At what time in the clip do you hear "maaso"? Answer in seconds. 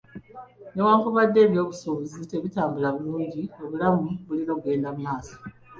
5.07-5.35